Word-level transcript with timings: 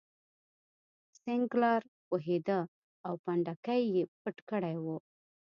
سینکلر 1.21 1.81
پوهېده 2.07 2.59
او 3.07 3.13
پنډکی 3.23 3.81
یې 3.95 4.03
پټ 4.21 4.37
کړی 4.49 4.75
و. 4.83 4.87